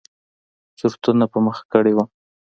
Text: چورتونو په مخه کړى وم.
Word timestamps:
چورتونو 0.79 1.25
په 1.33 1.37
مخه 1.45 1.63
کړى 1.71 1.91
وم. 1.93 2.09